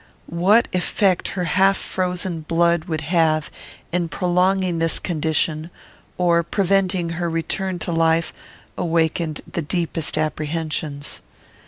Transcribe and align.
What 0.25 0.67
effect 0.73 1.27
her 1.37 1.43
half 1.43 1.77
frozen 1.77 2.39
blood 2.41 2.85
would 2.85 3.01
have 3.01 3.51
in 3.91 4.09
prolonging 4.09 4.79
this 4.79 4.97
condition, 4.97 5.69
or 6.17 6.41
preventing 6.41 7.09
her 7.09 7.29
return 7.29 7.77
to 7.77 7.91
life, 7.91 8.33
awakened 8.79 9.41
the 9.45 9.61
deepest 9.61 10.17
apprehensions. 10.17 11.21